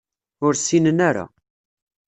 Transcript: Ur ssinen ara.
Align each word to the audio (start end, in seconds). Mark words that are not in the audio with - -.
Ur 0.45 0.53
ssinen 0.55 0.99
ara. 1.09 1.25